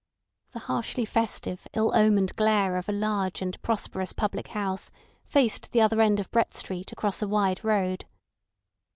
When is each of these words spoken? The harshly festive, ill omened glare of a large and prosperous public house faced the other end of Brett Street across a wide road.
The 0.49 0.59
harshly 0.65 1.05
festive, 1.05 1.67
ill 1.73 1.91
omened 1.95 2.35
glare 2.35 2.75
of 2.75 2.89
a 2.89 2.91
large 2.91 3.39
and 3.39 3.61
prosperous 3.61 4.13
public 4.13 4.47
house 4.47 4.89
faced 5.25 5.73
the 5.73 5.81
other 5.81 6.01
end 6.01 6.19
of 6.19 6.31
Brett 6.31 6.55
Street 6.55 6.91
across 6.91 7.21
a 7.21 7.27
wide 7.27 7.63
road. 7.63 8.05